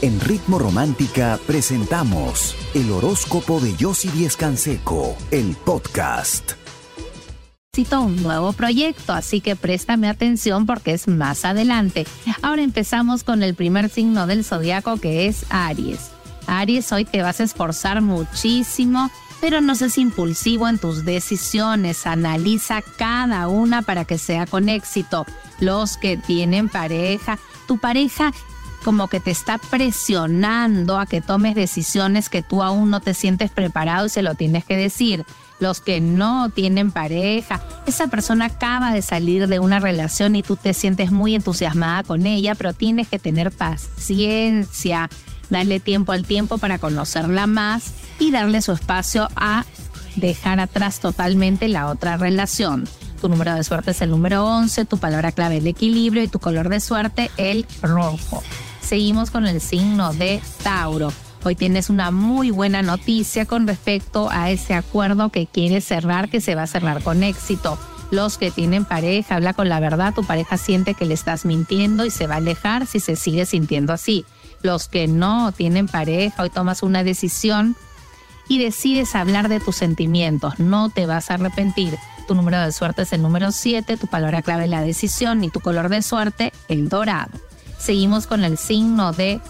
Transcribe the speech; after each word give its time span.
En 0.00 0.20
Ritmo 0.20 0.60
Romántica 0.60 1.40
presentamos 1.44 2.54
el 2.72 2.92
horóscopo 2.92 3.58
de 3.58 3.74
Yossi 3.74 4.08
Díez 4.10 4.36
Canseco, 4.36 5.16
el 5.32 5.56
podcast. 5.56 6.52
Un 7.90 8.22
nuevo 8.22 8.52
proyecto, 8.52 9.12
así 9.12 9.40
que 9.40 9.56
préstame 9.56 10.08
atención 10.08 10.66
porque 10.66 10.92
es 10.92 11.08
más 11.08 11.44
adelante. 11.44 12.06
Ahora 12.42 12.62
empezamos 12.62 13.24
con 13.24 13.42
el 13.42 13.54
primer 13.54 13.88
signo 13.88 14.28
del 14.28 14.44
zodiaco 14.44 14.98
que 14.98 15.26
es 15.26 15.46
Aries. 15.48 16.10
Aries, 16.46 16.92
hoy 16.92 17.04
te 17.04 17.22
vas 17.22 17.40
a 17.40 17.44
esforzar 17.44 18.00
muchísimo, 18.00 19.10
pero 19.40 19.60
no 19.60 19.74
seas 19.74 19.98
impulsivo 19.98 20.68
en 20.68 20.78
tus 20.78 21.04
decisiones. 21.04 22.06
Analiza 22.06 22.82
cada 22.82 23.48
una 23.48 23.82
para 23.82 24.04
que 24.04 24.18
sea 24.18 24.46
con 24.46 24.68
éxito. 24.68 25.26
Los 25.58 25.96
que 25.96 26.16
tienen 26.16 26.68
pareja, 26.68 27.38
tu 27.66 27.78
pareja 27.78 28.32
como 28.84 29.08
que 29.08 29.20
te 29.20 29.30
está 29.30 29.58
presionando 29.58 30.98
a 30.98 31.06
que 31.06 31.20
tomes 31.20 31.54
decisiones 31.54 32.28
que 32.28 32.42
tú 32.42 32.62
aún 32.62 32.90
no 32.90 33.00
te 33.00 33.14
sientes 33.14 33.50
preparado 33.50 34.06
y 34.06 34.10
se 34.10 34.22
lo 34.22 34.34
tienes 34.34 34.64
que 34.64 34.76
decir. 34.76 35.24
Los 35.60 35.80
que 35.80 36.00
no 36.00 36.50
tienen 36.50 36.92
pareja, 36.92 37.60
esa 37.86 38.06
persona 38.06 38.44
acaba 38.46 38.92
de 38.92 39.02
salir 39.02 39.48
de 39.48 39.58
una 39.58 39.80
relación 39.80 40.36
y 40.36 40.42
tú 40.44 40.54
te 40.54 40.72
sientes 40.72 41.10
muy 41.10 41.34
entusiasmada 41.34 42.04
con 42.04 42.26
ella, 42.26 42.54
pero 42.54 42.74
tienes 42.74 43.08
que 43.08 43.18
tener 43.18 43.50
paciencia, 43.50 45.10
darle 45.50 45.80
tiempo 45.80 46.12
al 46.12 46.24
tiempo 46.24 46.58
para 46.58 46.78
conocerla 46.78 47.48
más 47.48 47.92
y 48.20 48.30
darle 48.30 48.62
su 48.62 48.70
espacio 48.70 49.28
a 49.34 49.64
dejar 50.14 50.60
atrás 50.60 51.00
totalmente 51.00 51.66
la 51.66 51.88
otra 51.88 52.16
relación. 52.16 52.88
Tu 53.20 53.28
número 53.28 53.54
de 53.54 53.64
suerte 53.64 53.90
es 53.90 54.00
el 54.00 54.10
número 54.10 54.46
11, 54.46 54.84
tu 54.84 54.98
palabra 54.98 55.32
clave 55.32 55.56
el 55.56 55.66
equilibrio 55.66 56.22
y 56.22 56.28
tu 56.28 56.38
color 56.38 56.68
de 56.68 56.78
suerte 56.78 57.32
el 57.36 57.66
rojo. 57.82 58.44
Seguimos 58.88 59.30
con 59.30 59.46
el 59.46 59.60
signo 59.60 60.14
de 60.14 60.40
Tauro. 60.62 61.12
Hoy 61.44 61.54
tienes 61.54 61.90
una 61.90 62.10
muy 62.10 62.50
buena 62.50 62.80
noticia 62.80 63.44
con 63.44 63.66
respecto 63.66 64.30
a 64.30 64.50
ese 64.50 64.72
acuerdo 64.72 65.28
que 65.28 65.46
quieres 65.46 65.84
cerrar, 65.84 66.30
que 66.30 66.40
se 66.40 66.54
va 66.54 66.62
a 66.62 66.66
cerrar 66.66 67.02
con 67.02 67.22
éxito. 67.22 67.78
Los 68.10 68.38
que 68.38 68.50
tienen 68.50 68.86
pareja, 68.86 69.34
habla 69.34 69.52
con 69.52 69.68
la 69.68 69.78
verdad, 69.78 70.14
tu 70.14 70.24
pareja 70.24 70.56
siente 70.56 70.94
que 70.94 71.04
le 71.04 71.12
estás 71.12 71.44
mintiendo 71.44 72.06
y 72.06 72.10
se 72.10 72.26
va 72.26 72.36
a 72.36 72.38
alejar 72.38 72.86
si 72.86 72.98
se 72.98 73.14
sigue 73.14 73.44
sintiendo 73.44 73.92
así. 73.92 74.24
Los 74.62 74.88
que 74.88 75.06
no 75.06 75.52
tienen 75.52 75.86
pareja, 75.86 76.42
hoy 76.42 76.48
tomas 76.48 76.82
una 76.82 77.04
decisión 77.04 77.76
y 78.48 78.58
decides 78.58 79.14
hablar 79.14 79.50
de 79.50 79.60
tus 79.60 79.76
sentimientos, 79.76 80.58
no 80.58 80.88
te 80.88 81.04
vas 81.04 81.30
a 81.30 81.34
arrepentir. 81.34 81.98
Tu 82.26 82.34
número 82.34 82.58
de 82.58 82.72
suerte 82.72 83.02
es 83.02 83.12
el 83.12 83.20
número 83.20 83.52
7, 83.52 83.98
tu 83.98 84.06
palabra 84.06 84.40
clave 84.40 84.64
es 84.64 84.70
la 84.70 84.80
decisión 84.80 85.44
y 85.44 85.50
tu 85.50 85.60
color 85.60 85.90
de 85.90 86.00
suerte 86.00 86.54
el 86.68 86.88
dorado. 86.88 87.47
Seguimos 87.78 88.26
con 88.26 88.44
el 88.44 88.58
signo 88.58 89.12
de 89.12 89.40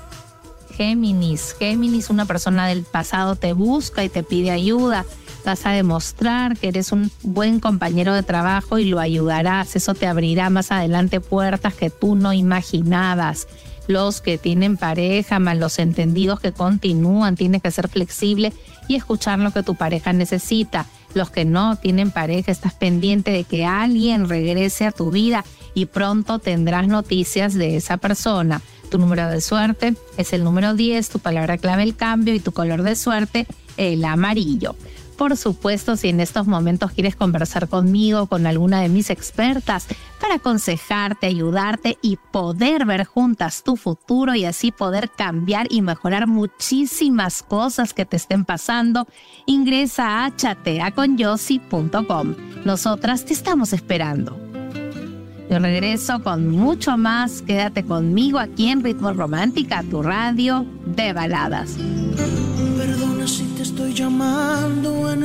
Géminis. 0.77 1.57
Géminis, 1.59 2.11
una 2.11 2.25
persona 2.25 2.67
del 2.67 2.85
pasado 2.85 3.35
te 3.35 3.53
busca 3.53 4.05
y 4.05 4.09
te 4.09 4.23
pide 4.23 4.51
ayuda. 4.51 5.05
Vas 5.45 5.67
a 5.67 5.71
demostrar 5.71 6.57
que 6.57 6.69
eres 6.69 6.93
un 6.93 7.11
buen 7.23 7.59
compañero 7.59 8.15
de 8.15 8.23
trabajo 8.23 8.79
y 8.79 8.85
lo 8.85 9.01
ayudarás. 9.01 9.75
Eso 9.75 9.95
te 9.95 10.07
abrirá 10.07 10.51
más 10.51 10.71
adelante 10.71 11.21
puertas 11.21 11.75
que 11.75 11.91
tú 11.91 12.15
no 12.15 12.33
imaginabas. 12.33 13.49
Los 13.89 14.21
que 14.21 14.37
tienen 14.37 14.77
pareja, 14.77 15.39
más 15.39 15.57
los 15.57 15.79
entendidos 15.79 16.39
que 16.39 16.53
continúan, 16.53 17.35
tienes 17.35 17.63
que 17.63 17.71
ser 17.71 17.89
flexible 17.89 18.53
y 18.87 18.97
escuchar 18.97 19.39
lo 19.39 19.51
que 19.51 19.63
tu 19.63 19.75
pareja 19.75 20.13
necesita. 20.13 20.87
Los 21.15 21.31
que 21.31 21.45
no 21.45 21.77
tienen 21.77 22.11
pareja, 22.11 22.53
estás 22.53 22.75
pendiente 22.75 23.31
de 23.31 23.45
que 23.45 23.65
alguien 23.65 24.29
regrese 24.29 24.87
a 24.87 24.93
tu 24.93 25.11
vida 25.11 25.45
y 25.75 25.87
pronto 25.87 26.39
tendrás 26.39 26.89
noticias 26.89 27.55
de 27.55 27.77
esa 27.77 27.97
persona. 27.97 28.63
Tu 28.91 28.99
número 28.99 29.29
de 29.29 29.41
suerte 29.41 29.95
es 30.17 30.33
el 30.33 30.45
número 30.45 30.75
10, 30.75 31.09
tu 31.09 31.19
palabra 31.19 31.59
clave 31.59 31.83
el 31.83 31.97
cambio 31.97 32.35
y 32.35 32.41
tu 32.41 32.53
color 32.53 32.83
de 32.83 32.97
suerte 32.97 33.47
el 33.77 34.05
amarillo. 34.05 34.75
Por 35.19 35.37
supuesto, 35.37 35.97
si 35.97 36.09
en 36.11 36.21
estos 36.21 36.47
momentos 36.47 36.93
quieres 36.93 37.17
conversar 37.17 37.69
conmigo, 37.69 38.29
con 38.29 38.47
alguna 38.47 38.83
de 38.83 38.89
mis 38.89 39.11
expertas, 39.11 39.89
para 40.21 40.37
aconsejarte, 40.37 41.27
ayudarte 41.27 41.99
y 42.01 42.19
poder 42.31 42.87
ver 42.87 43.05
juntas 43.05 43.65
tu 43.65 43.75
futuro 43.75 44.37
y 44.37 44.45
así 44.45 44.71
poder 44.71 45.11
cambiar 45.11 45.67
y 45.71 45.83
mejorar 45.83 46.29
muchísimas 46.29 47.43
cosas 47.43 47.95
que 47.95 48.07
te 48.07 48.17
estén 48.17 48.45
pasando, 48.45 49.09
ingresa 49.45 50.25
a 50.25 50.37
chateaconyossi.com. 50.37 52.37
Nosotras 52.65 53.25
te 53.25 53.33
estamos 53.33 53.73
esperando. 53.73 54.39
Yo 55.51 55.59
regreso 55.59 56.23
con 56.23 56.49
mucho 56.49 56.97
más. 56.97 57.43
Quédate 57.43 57.83
conmigo 57.83 58.39
aquí 58.39 58.69
en 58.69 58.85
Ritmo 58.85 59.13
Romántica, 59.13 59.83
tu 59.83 60.01
radio 60.01 60.65
de 60.87 61.13
baladas. 61.13 61.77
Perdona 62.77 63.27
si 63.27 63.43
te 63.57 63.65
estoy 63.65 63.95
llamando 63.95 64.38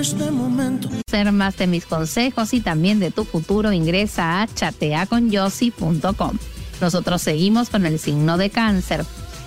este 0.03 0.31
momento. 0.31 0.89
Ser 1.09 1.31
más 1.31 1.55
de 1.57 1.65
mis 1.65 1.85
consejos 1.85 2.53
y 2.53 2.59
también 2.59 2.99
de 2.99 3.09
tu 3.09 3.23
futuro, 3.23 3.71
ingresa 3.71 4.41
a 4.41 4.47
chateaconyossi.com. 4.47 6.37
Nosotros 6.81 7.21
seguimos 7.21 7.69
con 7.69 7.85
el 7.85 7.99
signo 7.99 8.37
de 8.37 8.49
cáncer. 8.49 9.05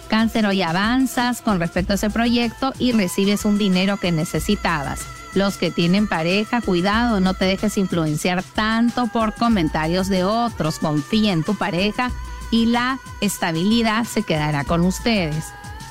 Cáncer, 0.09 0.47
hoy 0.47 0.62
avanzas 0.62 1.43
con 1.43 1.61
respecto 1.61 1.93
a 1.93 1.97
ese 1.97 2.09
proyecto 2.09 2.72
y 2.78 2.93
recibes 2.93 3.45
un 3.45 3.59
dinero 3.59 3.99
que 3.99 4.12
necesitabas 4.12 5.00
los 5.34 5.59
que 5.59 5.71
tienen 5.71 6.09
pareja, 6.09 6.62
cuidado, 6.62 7.21
no 7.21 7.34
te 7.34 7.45
dejes 7.45 7.77
influenciar 7.77 8.43
tanto 8.43 9.09
por 9.09 9.34
comentarios 9.34 10.09
de 10.09 10.25
otros. 10.25 10.78
Confía 10.78 11.34
en 11.34 11.45
tu 11.45 11.55
pareja 11.56 12.11
y 12.50 12.65
la 12.65 12.99
estabilidad 13.21 14.05
se 14.05 14.22
quedará 14.22 14.65
con 14.65 14.81
ustedes. 14.81 15.45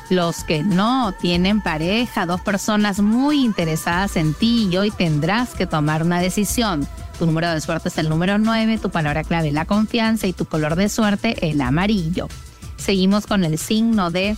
Los 0.09 0.43
que 0.43 0.63
no 0.63 1.13
tienen 1.13 1.61
pareja, 1.61 2.25
dos 2.25 2.41
personas 2.41 2.99
muy 2.99 3.43
interesadas 3.43 4.17
en 4.17 4.33
ti 4.33 4.69
y 4.71 4.77
hoy 4.77 4.91
tendrás 4.91 5.55
que 5.55 5.65
tomar 5.65 6.03
una 6.03 6.19
decisión. 6.19 6.87
Tu 7.17 7.25
número 7.25 7.49
de 7.49 7.59
suerte 7.61 7.89
es 7.89 7.97
el 7.97 8.09
número 8.09 8.37
9, 8.37 8.77
tu 8.77 8.89
palabra 8.91 9.23
clave 9.23 9.51
la 9.51 9.65
confianza 9.65 10.27
y 10.27 10.33
tu 10.33 10.45
color 10.45 10.75
de 10.75 10.89
suerte 10.89 11.49
el 11.49 11.59
amarillo. 11.61 12.27
Seguimos 12.77 13.25
con 13.25 13.43
el 13.43 13.57
signo 13.57 14.11
de 14.11 14.35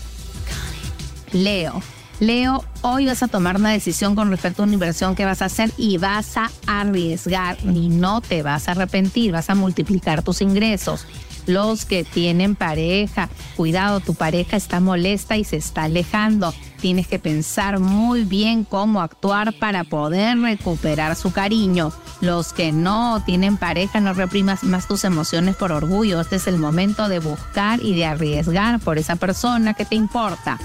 Leo. 1.33 1.81
Leo, 2.19 2.63
hoy 2.81 3.05
vas 3.05 3.21
a 3.21 3.27
tomar 3.27 3.57
una 3.57 3.71
decisión 3.71 4.15
con 4.15 4.31
respecto 4.31 4.61
a 4.61 4.65
una 4.65 4.73
inversión 4.73 5.15
que 5.15 5.25
vas 5.25 5.41
a 5.41 5.45
hacer 5.45 5.71
y 5.77 5.97
vas 5.97 6.37
a 6.37 6.49
arriesgar 6.65 7.57
y 7.63 7.89
no 7.89 8.21
te 8.21 8.41
vas 8.41 8.67
a 8.67 8.71
arrepentir, 8.71 9.33
vas 9.33 9.49
a 9.49 9.55
multiplicar 9.55 10.23
tus 10.23 10.41
ingresos. 10.41 11.05
Los 11.47 11.85
que 11.85 12.03
tienen 12.03 12.55
pareja, 12.55 13.29
cuidado, 13.55 14.01
tu 14.01 14.13
pareja 14.13 14.57
está 14.57 14.81
molesta 14.81 15.37
y 15.37 15.45
se 15.45 15.55
está 15.55 15.83
alejando. 15.83 16.53
Tienes 16.81 17.07
que 17.07 17.19
pensar 17.19 17.79
muy 17.79 18.25
bien 18.25 18.65
cómo 18.65 19.01
actuar 19.01 19.53
para 19.53 19.85
poder 19.85 20.37
recuperar 20.39 21.15
su 21.15 21.31
cariño. 21.31 21.91
Los 22.19 22.51
que 22.51 22.71
no 22.73 23.23
tienen 23.25 23.57
pareja, 23.57 24.01
no 24.01 24.13
reprimas 24.13 24.63
más 24.63 24.87
tus 24.87 25.05
emociones 25.05 25.55
por 25.55 25.71
orgullo. 25.71 26.19
Este 26.19 26.35
es 26.35 26.47
el 26.47 26.57
momento 26.57 27.07
de 27.07 27.19
buscar 27.19 27.81
y 27.81 27.95
de 27.95 28.05
arriesgar 28.05 28.79
por 28.81 28.97
esa 28.97 29.15
persona 29.15 29.73
que 29.73 29.85
te 29.85 29.95
importa. 29.95 30.59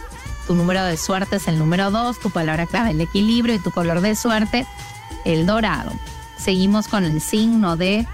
Tu 0.48 0.54
número 0.56 0.84
de 0.84 0.97
suerte 0.97 1.37
es 1.37 1.47
el 1.47 1.59
número 1.59 1.92
2, 1.92 2.19
tu 2.19 2.31
palabra 2.31 2.66
clave 2.66 2.91
el 2.91 3.00
equilibrio 3.00 3.54
y 3.54 3.62
tu 3.62 3.71
color 3.71 4.00
de 4.00 4.16
suerte 4.16 4.66
el 5.25 5.47
dorado. 5.47 5.92
Seguimos 6.38 6.88
con 6.88 7.04
el 7.04 7.21
signo 7.21 7.76
de 7.76 8.04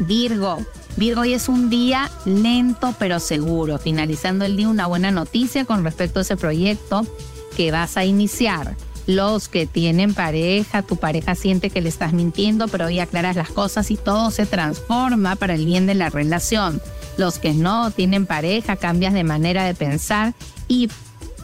Virgo. 0.00 0.58
Virgo 0.96 1.22
hoy 1.22 1.34
es 1.34 1.48
un 1.48 1.70
día 1.70 2.10
lento 2.24 2.94
pero 2.98 3.18
seguro, 3.18 3.78
finalizando 3.78 4.44
el 4.44 4.56
día 4.56 4.68
una 4.68 4.86
buena 4.86 5.10
noticia 5.10 5.64
con 5.64 5.82
respecto 5.82 6.20
a 6.20 6.22
ese 6.22 6.36
proyecto 6.36 7.04
que 7.56 7.72
vas 7.72 7.96
a 7.96 8.04
iniciar. 8.04 8.76
Los 9.06 9.48
que 9.48 9.66
tienen 9.66 10.14
pareja, 10.14 10.82
tu 10.82 10.96
pareja 10.96 11.34
siente 11.34 11.68
que 11.68 11.82
le 11.82 11.88
estás 11.88 12.12
mintiendo, 12.12 12.68
pero 12.68 12.86
hoy 12.86 13.00
aclaras 13.00 13.36
las 13.36 13.50
cosas 13.50 13.90
y 13.90 13.96
todo 13.96 14.30
se 14.30 14.46
transforma 14.46 15.36
para 15.36 15.54
el 15.54 15.66
bien 15.66 15.86
de 15.86 15.94
la 15.94 16.10
relación. 16.10 16.80
Los 17.18 17.38
que 17.38 17.52
no 17.52 17.90
tienen 17.90 18.24
pareja, 18.24 18.76
cambias 18.76 19.12
de 19.12 19.24
manera 19.24 19.64
de 19.64 19.74
pensar 19.74 20.32
y 20.68 20.88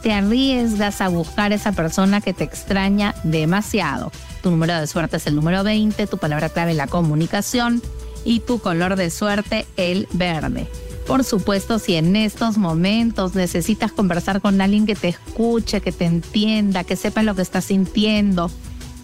te 0.01 0.13
arriesgas 0.13 1.01
a 1.01 1.09
buscar 1.09 1.51
esa 1.51 1.73
persona 1.73 2.21
que 2.21 2.33
te 2.33 2.45
extraña 2.45 3.13
demasiado. 3.23 4.11
Tu 4.41 4.49
número 4.49 4.79
de 4.79 4.87
suerte 4.87 5.17
es 5.17 5.27
el 5.27 5.35
número 5.35 5.63
20, 5.63 6.07
tu 6.07 6.17
palabra 6.17 6.49
clave 6.49 6.73
la 6.73 6.87
comunicación 6.87 7.81
y 8.25 8.39
tu 8.41 8.59
color 8.59 8.95
de 8.95 9.09
suerte 9.09 9.65
el 9.77 10.07
verde. 10.13 10.67
Por 11.07 11.23
supuesto, 11.23 11.79
si 11.79 11.95
en 11.95 12.15
estos 12.15 12.57
momentos 12.57 13.35
necesitas 13.35 13.91
conversar 13.91 14.39
con 14.41 14.61
alguien 14.61 14.85
que 14.85 14.95
te 14.95 15.09
escuche, 15.09 15.81
que 15.81 15.91
te 15.91 16.05
entienda, 16.05 16.83
que 16.83 16.95
sepa 16.95 17.23
lo 17.23 17.35
que 17.35 17.41
estás 17.41 17.65
sintiendo, 17.65 18.49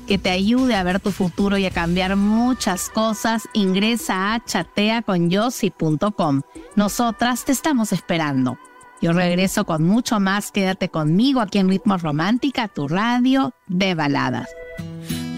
que 0.08 0.18
te 0.18 0.30
ayude 0.30 0.75
a 0.75 0.84
ver 0.84 1.00
tu 1.00 1.12
futuro 1.12 1.58
y 1.58 1.66
a 1.66 1.72
cambiar 1.72 2.16
muchas 2.16 2.90
cosas, 2.90 3.44
ingresa 3.54 4.34
a 4.34 4.46
chateaconyossi.com. 4.46 6.42
Nosotras 6.75 7.46
te 7.46 7.52
estamos 7.52 7.92
esperando. 7.92 8.58
Yo 9.02 9.14
regreso 9.14 9.66
con 9.66 9.84
mucho 9.84 10.19
más. 10.19 10.52
Quédate 10.52 10.90
conmigo 10.90 11.42
aquí 11.42 11.60
en 11.60 11.69
Ritmo 11.69 11.98
Romántica, 11.98 12.68
tu 12.68 12.88
radio 12.88 13.54
de 13.68 13.94
baladas. 13.96 14.48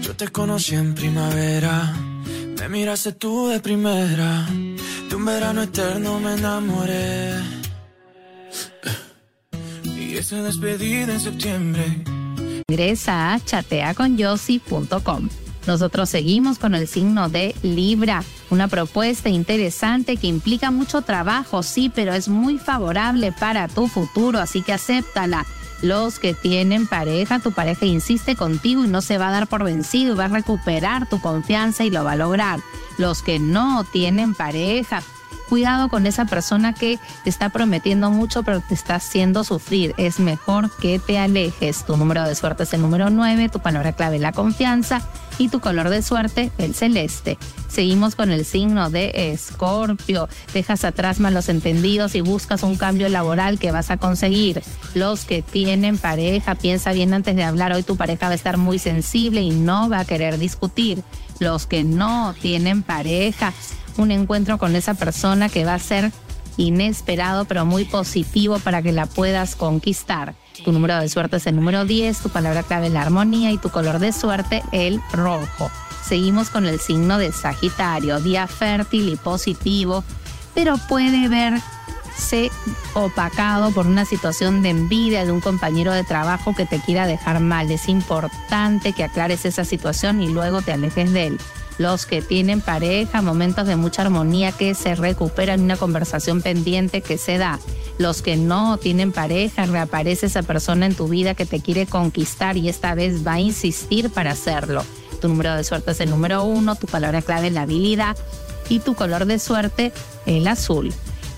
Yo 0.02 0.16
te 0.16 0.28
conocí 0.28 0.74
en 0.76 0.94
primavera, 0.94 1.94
me 2.60 2.68
miraste 2.68 3.12
tú 3.12 3.48
de 3.48 3.58
primera. 3.60 4.46
De 5.08 5.16
un 5.16 5.24
verano 5.24 5.62
eterno 5.62 6.20
me 6.20 6.34
enamoré. 6.34 7.34
y 9.84 10.16
esa 10.16 10.42
despedida 10.42 11.14
en 11.14 11.20
septiembre. 11.20 12.04
Ingresa 12.68 13.32
a 13.32 13.40
chateaconyossi.com. 13.40 15.28
Nosotros 15.66 16.08
seguimos 16.10 16.58
con 16.58 16.74
el 16.74 16.86
signo 16.86 17.28
de 17.28 17.54
Libra, 17.62 18.22
una 18.50 18.68
propuesta 18.68 19.28
interesante 19.28 20.16
que 20.16 20.26
implica 20.26 20.70
mucho 20.70 21.02
trabajo, 21.02 21.62
sí, 21.62 21.90
pero 21.94 22.12
es 22.12 22.28
muy 22.28 22.58
favorable 22.58 23.32
para 23.32 23.68
tu 23.68 23.88
futuro, 23.88 24.38
así 24.38 24.62
que 24.62 24.72
acéptala. 24.72 25.46
Los 25.82 26.18
que 26.18 26.34
tienen 26.34 26.86
pareja, 26.86 27.38
tu 27.38 27.52
pareja 27.52 27.86
insiste 27.86 28.36
contigo 28.36 28.84
y 28.84 28.88
no 28.88 29.00
se 29.00 29.18
va 29.18 29.28
a 29.28 29.32
dar 29.32 29.46
por 29.46 29.64
vencido, 29.64 30.16
va 30.16 30.26
a 30.26 30.28
recuperar 30.28 31.08
tu 31.08 31.20
confianza 31.20 31.84
y 31.84 31.90
lo 31.90 32.04
va 32.04 32.12
a 32.12 32.16
lograr. 32.16 32.60
Los 32.98 33.22
que 33.22 33.38
no 33.38 33.84
tienen 33.84 34.34
pareja, 34.34 35.02
cuidado 35.48 35.88
con 35.88 36.06
esa 36.06 36.26
persona 36.26 36.74
que 36.74 36.98
te 37.24 37.30
está 37.30 37.48
prometiendo 37.48 38.10
mucho 38.10 38.42
pero 38.42 38.60
te 38.60 38.74
está 38.74 38.96
haciendo 38.96 39.42
sufrir. 39.42 39.94
Es 39.96 40.20
mejor 40.20 40.70
que 40.76 40.98
te 40.98 41.18
alejes. 41.18 41.84
Tu 41.84 41.96
número 41.96 42.24
de 42.24 42.34
suerte 42.34 42.64
es 42.64 42.72
el 42.74 42.82
número 42.82 43.08
9, 43.10 43.48
tu 43.48 43.60
palabra 43.60 43.92
clave 43.92 44.18
la 44.18 44.32
confianza 44.32 45.02
y 45.40 45.48
tu 45.48 45.60
color 45.60 45.88
de 45.88 46.02
suerte 46.02 46.52
el 46.58 46.74
celeste. 46.74 47.38
Seguimos 47.68 48.14
con 48.14 48.30
el 48.30 48.44
signo 48.44 48.90
de 48.90 49.32
Escorpio. 49.32 50.28
Dejas 50.52 50.84
atrás 50.84 51.18
malos 51.18 51.48
entendidos 51.48 52.14
y 52.14 52.20
buscas 52.20 52.62
un 52.62 52.76
cambio 52.76 53.08
laboral 53.08 53.58
que 53.58 53.72
vas 53.72 53.90
a 53.90 53.96
conseguir. 53.96 54.62
Los 54.94 55.24
que 55.24 55.40
tienen 55.40 55.96
pareja, 55.96 56.56
piensa 56.56 56.92
bien 56.92 57.14
antes 57.14 57.36
de 57.36 57.42
hablar. 57.42 57.72
Hoy 57.72 57.82
tu 57.82 57.96
pareja 57.96 58.26
va 58.26 58.32
a 58.32 58.34
estar 58.34 58.58
muy 58.58 58.78
sensible 58.78 59.40
y 59.40 59.50
no 59.50 59.88
va 59.88 60.00
a 60.00 60.04
querer 60.04 60.38
discutir. 60.38 61.02
Los 61.38 61.66
que 61.66 61.84
no 61.84 62.34
tienen 62.42 62.82
pareja, 62.82 63.54
un 63.96 64.10
encuentro 64.10 64.58
con 64.58 64.76
esa 64.76 64.92
persona 64.92 65.48
que 65.48 65.64
va 65.64 65.72
a 65.72 65.78
ser 65.78 66.12
inesperado 66.58 67.46
pero 67.46 67.64
muy 67.64 67.86
positivo 67.86 68.58
para 68.58 68.82
que 68.82 68.92
la 68.92 69.06
puedas 69.06 69.56
conquistar. 69.56 70.34
Tu 70.64 70.72
número 70.72 70.98
de 70.98 71.08
suerte 71.08 71.36
es 71.36 71.46
el 71.46 71.56
número 71.56 71.84
10, 71.84 72.20
tu 72.20 72.28
palabra 72.28 72.62
clave 72.62 72.88
es 72.88 72.92
la 72.92 73.02
armonía 73.02 73.50
y 73.50 73.58
tu 73.58 73.70
color 73.70 73.98
de 73.98 74.12
suerte 74.12 74.62
el 74.72 75.00
rojo. 75.12 75.70
Seguimos 76.04 76.50
con 76.50 76.66
el 76.66 76.80
signo 76.80 77.18
de 77.18 77.32
Sagitario, 77.32 78.20
día 78.20 78.46
fértil 78.46 79.08
y 79.08 79.16
positivo, 79.16 80.04
pero 80.54 80.76
puede 80.88 81.28
verse 81.28 82.50
opacado 82.94 83.70
por 83.70 83.86
una 83.86 84.04
situación 84.04 84.62
de 84.62 84.70
envidia 84.70 85.24
de 85.24 85.32
un 85.32 85.40
compañero 85.40 85.92
de 85.92 86.04
trabajo 86.04 86.54
que 86.54 86.66
te 86.66 86.80
quiera 86.80 87.06
dejar 87.06 87.40
mal. 87.40 87.70
Es 87.70 87.88
importante 87.88 88.92
que 88.92 89.04
aclares 89.04 89.44
esa 89.44 89.64
situación 89.64 90.20
y 90.20 90.28
luego 90.28 90.62
te 90.62 90.72
alejes 90.72 91.12
de 91.12 91.28
él 91.28 91.38
los 91.80 92.04
que 92.04 92.20
tienen 92.20 92.60
pareja, 92.60 93.22
momentos 93.22 93.66
de 93.66 93.74
mucha 93.74 94.02
armonía 94.02 94.52
que 94.52 94.74
se 94.74 94.94
recuperan, 94.94 95.62
una 95.62 95.78
conversación 95.78 96.42
pendiente 96.42 97.00
que 97.00 97.16
se 97.16 97.38
da. 97.38 97.58
Los 97.96 98.20
que 98.20 98.36
no 98.36 98.76
tienen 98.76 99.12
pareja, 99.12 99.64
reaparece 99.64 100.26
esa 100.26 100.42
persona 100.42 100.84
en 100.84 100.94
tu 100.94 101.08
vida 101.08 101.32
que 101.32 101.46
te 101.46 101.60
quiere 101.60 101.86
conquistar 101.86 102.58
y 102.58 102.68
esta 102.68 102.94
vez 102.94 103.26
va 103.26 103.34
a 103.34 103.40
insistir 103.40 104.10
para 104.10 104.32
hacerlo. 104.32 104.84
Tu 105.22 105.28
número 105.28 105.54
de 105.54 105.64
suerte 105.64 105.92
es 105.92 106.00
el 106.00 106.10
número 106.10 106.44
uno, 106.44 106.74
tu 106.76 106.86
palabra 106.86 107.22
clave 107.22 107.46
es 107.46 107.54
la 107.54 107.62
habilidad 107.62 108.14
y 108.68 108.80
tu 108.80 108.94
color 108.94 109.24
de 109.24 109.38
suerte 109.38 109.90
el 110.26 110.48
azul. 110.48 110.92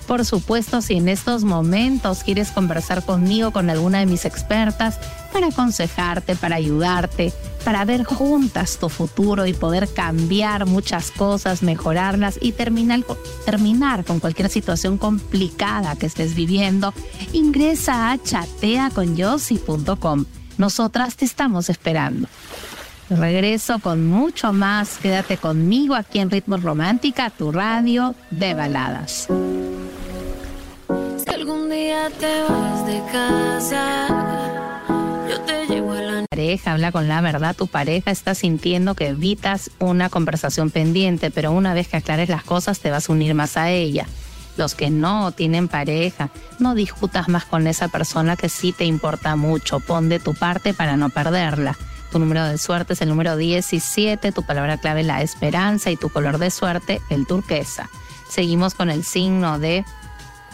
Por 0.07 0.25
supuesto, 0.25 0.81
si 0.81 0.95
en 0.95 1.07
estos 1.07 1.43
momentos 1.43 2.23
quieres 2.23 2.51
conversar 2.51 3.05
conmigo, 3.05 3.51
con 3.51 3.69
alguna 3.69 3.99
de 3.99 4.05
mis 4.05 4.25
expertas, 4.25 4.99
para 5.31 5.47
aconsejarte, 5.47 6.35
para 6.35 6.57
ayudarte, 6.57 7.31
para 7.63 7.85
ver 7.85 8.03
juntas 8.03 8.77
tu 8.77 8.89
futuro 8.89 9.45
y 9.45 9.53
poder 9.53 9.87
cambiar 9.91 10.65
muchas 10.65 11.11
cosas, 11.11 11.63
mejorarlas 11.63 12.37
y 12.41 12.51
terminar, 12.51 13.05
con 14.05 14.19
cualquier 14.19 14.49
situación 14.49 14.97
complicada 14.97 15.95
que 15.95 16.07
estés 16.07 16.35
viviendo, 16.35 16.93
ingresa 17.31 18.11
a 18.11 18.21
chateaconyossi.com. 18.21 20.25
Nosotras 20.57 21.15
te 21.15 21.23
estamos 21.25 21.69
esperando. 21.69 22.27
Regreso 23.09 23.79
con 23.79 24.07
mucho 24.07 24.53
más. 24.53 24.97
Quédate 24.97 25.37
conmigo 25.37 25.95
aquí 25.95 26.19
en 26.19 26.29
Ritmo 26.29 26.57
Romántica, 26.57 27.29
tu 27.29 27.51
radio 27.51 28.15
de 28.31 28.53
baladas. 28.53 29.27
Te 32.03 32.43
vas 32.43 32.85
de 32.85 33.01
casa, 33.13 34.07
yo 35.29 35.39
te 35.39 35.65
llevo 35.67 35.93
a 35.93 36.01
la 36.01 36.25
pareja, 36.29 36.73
habla 36.73 36.91
con 36.91 37.07
la 37.07 37.21
verdad, 37.21 37.55
tu 37.55 37.67
pareja 37.67 38.11
está 38.11 38.35
sintiendo 38.35 38.93
que 38.93 39.07
evitas 39.07 39.71
una 39.79 40.09
conversación 40.09 40.69
pendiente, 40.69 41.31
pero 41.31 41.53
una 41.53 41.73
vez 41.73 41.87
que 41.87 41.95
aclares 41.95 42.27
las 42.27 42.43
cosas 42.43 42.81
te 42.81 42.91
vas 42.91 43.09
a 43.09 43.13
unir 43.13 43.33
más 43.35 43.55
a 43.55 43.69
ella. 43.69 44.05
Los 44.57 44.75
que 44.75 44.89
no 44.89 45.31
tienen 45.31 45.69
pareja, 45.69 46.29
no 46.59 46.75
discutas 46.75 47.29
más 47.29 47.45
con 47.45 47.67
esa 47.67 47.87
persona 47.87 48.35
que 48.35 48.49
sí 48.49 48.73
te 48.73 48.83
importa 48.83 49.37
mucho, 49.37 49.79
pon 49.79 50.09
de 50.09 50.19
tu 50.19 50.33
parte 50.33 50.73
para 50.73 50.97
no 50.97 51.09
perderla. 51.09 51.77
Tu 52.11 52.19
número 52.19 52.43
de 52.43 52.57
suerte 52.57 52.93
es 52.93 53.01
el 53.01 53.07
número 53.07 53.37
17, 53.37 54.33
tu 54.33 54.43
palabra 54.43 54.77
clave 54.77 55.03
la 55.03 55.21
esperanza 55.21 55.89
y 55.89 55.95
tu 55.95 56.09
color 56.09 56.37
de 56.37 56.51
suerte 56.51 57.01
el 57.09 57.25
turquesa. 57.25 57.89
Seguimos 58.27 58.73
con 58.73 58.89
el 58.89 59.05
signo 59.05 59.57
de 59.57 59.85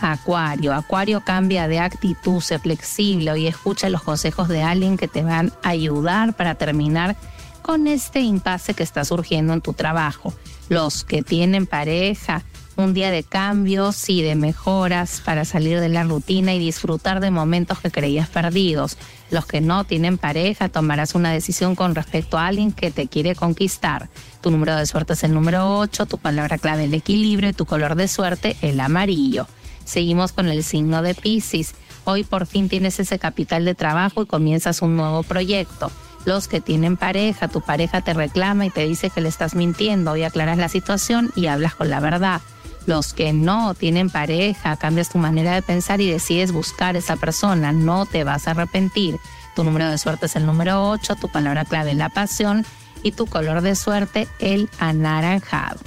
Acuario. 0.02 0.74
Acuario 0.74 1.22
cambia 1.22 1.68
de 1.68 1.80
actitud, 1.80 2.42
sé 2.42 2.60
flexible 2.60 3.38
y 3.40 3.48
escucha 3.48 3.90
los 3.90 4.04
consejos 4.04 4.48
de 4.48 4.64
alguien 4.64 4.98
que 4.98 5.08
te 5.08 5.24
van 5.24 5.52
a 5.64 5.70
ayudar 5.70 6.34
para 6.34 6.56
terminar 6.56 7.16
con 7.62 7.88
este 7.88 8.22
impasse 8.22 8.74
que 8.74 8.84
está 8.84 9.06
surgiendo 9.06 9.54
en 9.54 9.62
tu 9.62 9.74
trabajo. 9.74 10.34
Los 10.70 11.04
que 11.04 11.22
tienen 11.22 11.68
pareja, 11.68 12.44
un 12.80 12.94
día 12.94 13.12
de 13.12 13.24
cambios 13.24 14.10
y 14.10 14.22
de 14.22 14.36
mejoras 14.36 15.22
para 15.26 15.44
salir 15.44 15.80
de 15.80 15.90
la 15.90 16.04
rutina 16.04 16.54
y 16.54 16.60
disfrutar 16.60 17.20
de 17.20 17.30
momentos 17.30 17.80
que 17.80 17.92
creías 17.92 18.30
perdidos. 18.30 18.98
Los 19.32 19.46
que 19.46 19.62
no 19.62 19.84
tienen 19.84 20.18
pareja, 20.18 20.70
tomarás 20.70 21.14
una 21.14 21.32
decisión 21.32 21.76
con 21.76 21.94
respecto 21.94 22.38
a 22.38 22.48
alguien 22.48 22.72
que 22.72 22.90
te 22.90 23.08
quiere 23.08 23.36
conquistar. 23.36 24.10
Tu 24.42 24.50
número 24.50 24.76
de 24.76 24.86
suerte 24.86 25.14
es 25.14 25.24
el 25.24 25.34
número 25.34 25.78
8, 25.78 26.06
tu 26.06 26.18
palabra 26.18 26.58
clave 26.58 26.86
el 26.86 26.94
equilibrio 26.94 27.50
y 27.50 27.54
tu 27.54 27.66
color 27.66 27.96
de 27.96 28.08
suerte 28.08 28.56
el 28.62 28.80
amarillo. 28.80 29.48
Seguimos 29.90 30.34
con 30.34 30.50
el 30.50 30.64
signo 30.64 31.02
de 31.02 31.16
Pisces. 31.16 31.74
Hoy 32.04 32.24
por 32.24 32.46
fin 32.46 32.70
tienes 32.70 33.00
ese 33.00 33.18
capital 33.18 33.66
de 33.66 33.74
trabajo 33.74 34.22
y 34.22 34.28
comienzas 34.28 34.84
un 34.84 34.96
nuevo 34.96 35.24
proyecto. 35.24 35.92
Los 36.26 36.48
que 36.48 36.62
tienen 36.62 36.96
pareja, 36.96 37.48
tu 37.48 37.62
pareja 37.62 38.02
te 38.02 38.14
reclama 38.14 38.68
y 38.68 38.70
te 38.70 38.86
dice 38.86 39.10
que 39.10 39.20
le 39.20 39.30
estás 39.30 39.56
mintiendo. 39.56 40.12
Hoy 40.12 40.22
aclaras 40.22 40.60
la 40.60 40.70
situación 40.70 41.32
y 41.36 41.48
hablas 41.48 41.74
con 41.74 41.90
la 41.90 42.00
verdad. 42.00 42.42
Los 42.86 43.14
que 43.14 43.34
no 43.34 43.74
tienen 43.74 44.12
pareja, 44.12 44.78
cambias 44.78 45.10
tu 45.10 45.18
manera 45.18 45.56
de 45.56 45.64
pensar 45.64 46.02
y 46.02 46.12
decides 46.12 46.52
buscar 46.52 46.96
esa 46.96 47.16
persona. 47.16 47.72
No 47.72 48.06
te 48.06 48.24
vas 48.24 48.48
a 48.48 48.52
arrepentir. 48.52 49.18
Tu 49.56 49.64
número 49.64 49.90
de 49.90 49.98
suerte 49.98 50.28
es 50.28 50.36
el 50.36 50.46
número 50.46 50.88
8, 50.88 51.16
tu 51.16 51.30
palabra 51.30 51.66
clave 51.66 51.96
la 51.96 52.10
pasión 52.10 52.64
y 53.02 53.14
tu 53.14 53.26
color 53.26 53.62
de 53.62 53.74
suerte 53.74 54.28
el 54.40 54.70
anaranjado. 54.78 55.80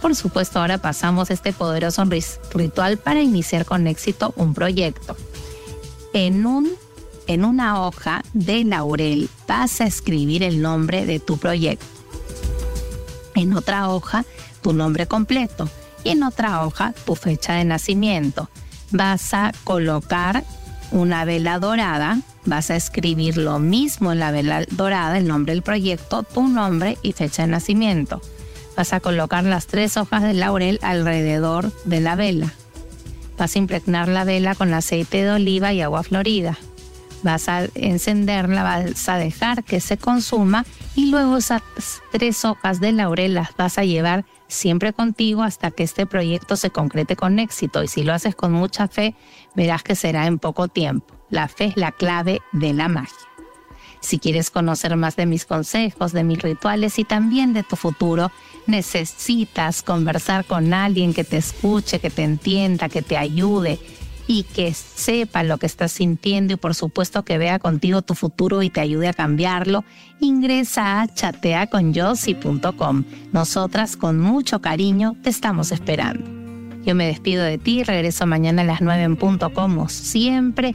Por 0.00 0.14
supuesto, 0.14 0.60
ahora 0.60 0.78
pasamos 0.78 1.30
este 1.30 1.52
poderoso 1.52 2.04
ritual 2.54 2.98
para 2.98 3.20
iniciar 3.20 3.64
con 3.64 3.86
éxito 3.86 4.32
un 4.36 4.54
proyecto. 4.54 5.16
En, 6.12 6.46
un, 6.46 6.70
en 7.26 7.44
una 7.44 7.82
hoja 7.82 8.22
de 8.32 8.64
laurel 8.64 9.28
vas 9.48 9.80
a 9.80 9.86
escribir 9.86 10.42
el 10.42 10.62
nombre 10.62 11.04
de 11.04 11.18
tu 11.18 11.36
proyecto. 11.38 11.86
En 13.34 13.54
otra 13.54 13.88
hoja, 13.88 14.24
tu 14.62 14.72
nombre 14.72 15.06
completo. 15.06 15.68
Y 16.04 16.10
en 16.10 16.22
otra 16.22 16.64
hoja, 16.64 16.94
tu 17.04 17.16
fecha 17.16 17.54
de 17.54 17.64
nacimiento. 17.64 18.48
Vas 18.92 19.34
a 19.34 19.52
colocar 19.64 20.44
una 20.92 21.24
vela 21.24 21.58
dorada, 21.58 22.20
vas 22.46 22.70
a 22.70 22.76
escribir 22.76 23.36
lo 23.36 23.58
mismo 23.58 24.12
en 24.12 24.20
la 24.20 24.30
vela 24.30 24.64
dorada, 24.70 25.18
el 25.18 25.26
nombre 25.26 25.52
del 25.52 25.62
proyecto, 25.62 26.22
tu 26.22 26.46
nombre 26.46 26.98
y 27.02 27.12
fecha 27.12 27.42
de 27.42 27.48
nacimiento 27.48 28.22
Vas 28.78 28.92
a 28.92 29.00
colocar 29.00 29.42
las 29.42 29.66
tres 29.66 29.96
hojas 29.96 30.22
de 30.22 30.34
laurel 30.34 30.78
alrededor 30.82 31.72
de 31.84 32.00
la 32.00 32.14
vela. 32.14 32.52
Vas 33.36 33.56
a 33.56 33.58
impregnar 33.58 34.06
la 34.06 34.22
vela 34.22 34.54
con 34.54 34.72
aceite 34.72 35.24
de 35.24 35.32
oliva 35.32 35.72
y 35.72 35.82
agua 35.82 36.04
florida. 36.04 36.56
Vas 37.24 37.48
a 37.48 37.64
encenderla, 37.74 38.62
vas 38.62 39.08
a 39.08 39.18
dejar 39.18 39.64
que 39.64 39.80
se 39.80 39.96
consuma 39.96 40.64
y 40.94 41.10
luego 41.10 41.38
esas 41.38 41.60
tres 42.12 42.44
hojas 42.44 42.78
de 42.78 42.92
laurel 42.92 43.34
las 43.34 43.56
vas 43.56 43.78
a 43.78 43.84
llevar 43.84 44.24
siempre 44.46 44.92
contigo 44.92 45.42
hasta 45.42 45.72
que 45.72 45.82
este 45.82 46.06
proyecto 46.06 46.54
se 46.54 46.70
concrete 46.70 47.16
con 47.16 47.40
éxito. 47.40 47.82
Y 47.82 47.88
si 47.88 48.04
lo 48.04 48.14
haces 48.14 48.36
con 48.36 48.52
mucha 48.52 48.86
fe, 48.86 49.16
verás 49.56 49.82
que 49.82 49.96
será 49.96 50.26
en 50.26 50.38
poco 50.38 50.68
tiempo. 50.68 51.16
La 51.30 51.48
fe 51.48 51.64
es 51.64 51.76
la 51.76 51.90
clave 51.90 52.42
de 52.52 52.74
la 52.74 52.86
magia. 52.86 53.27
Si 54.00 54.18
quieres 54.18 54.50
conocer 54.50 54.96
más 54.96 55.16
de 55.16 55.26
mis 55.26 55.44
consejos, 55.44 56.12
de 56.12 56.24
mis 56.24 56.40
rituales 56.40 56.98
y 56.98 57.04
también 57.04 57.52
de 57.52 57.62
tu 57.62 57.76
futuro, 57.76 58.30
necesitas 58.66 59.82
conversar 59.82 60.44
con 60.44 60.72
alguien 60.72 61.14
que 61.14 61.24
te 61.24 61.36
escuche, 61.38 61.98
que 61.98 62.10
te 62.10 62.22
entienda, 62.22 62.88
que 62.88 63.02
te 63.02 63.16
ayude 63.16 63.78
y 64.28 64.42
que 64.42 64.72
sepa 64.74 65.42
lo 65.42 65.56
que 65.56 65.66
estás 65.66 65.90
sintiendo 65.90 66.52
y 66.52 66.56
por 66.56 66.74
supuesto 66.74 67.24
que 67.24 67.38
vea 67.38 67.58
contigo 67.58 68.02
tu 68.02 68.14
futuro 68.14 68.62
y 68.62 68.70
te 68.70 68.80
ayude 68.80 69.08
a 69.08 69.14
cambiarlo, 69.14 69.84
ingresa 70.20 71.00
a 71.00 71.08
chateaconyossi.com. 71.08 73.04
Nosotras 73.32 73.96
con 73.96 74.20
mucho 74.20 74.60
cariño 74.60 75.16
te 75.22 75.30
estamos 75.30 75.72
esperando. 75.72 76.38
Yo 76.84 76.94
me 76.94 77.06
despido 77.06 77.42
de 77.42 77.58
ti, 77.58 77.82
regreso 77.82 78.26
mañana 78.26 78.62
a 78.62 78.66
las 78.66 78.80
9 78.80 79.02
en 79.02 79.16
punto 79.16 79.52
como 79.52 79.88
siempre. 79.88 80.74